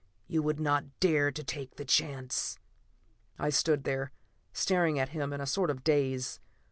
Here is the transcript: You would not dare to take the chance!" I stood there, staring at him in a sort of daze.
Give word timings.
You 0.27 0.41
would 0.41 0.59
not 0.59 0.99
dare 0.99 1.31
to 1.31 1.43
take 1.43 1.75
the 1.75 1.85
chance!" 1.85 2.57
I 3.37 3.51
stood 3.51 3.83
there, 3.83 4.11
staring 4.51 4.97
at 4.97 5.09
him 5.09 5.31
in 5.31 5.41
a 5.41 5.45
sort 5.45 5.69
of 5.69 5.83
daze. 5.83 6.39